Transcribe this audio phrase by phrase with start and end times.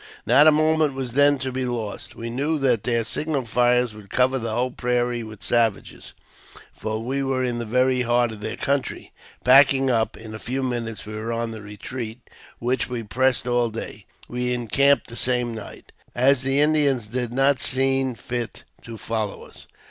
[0.25, 2.15] Not a moment was then to be lost.
[2.15, 6.13] We knew that their signal fires would cover the whole prairie with savages,
[6.73, 9.11] for we were in the very heart of their country.
[9.43, 13.69] Packing up, in a few minutes we were on the retreat, which we pressed all
[13.69, 14.07] day.
[14.27, 19.67] We encamped the same night, as the Indians did not see fit to follow us.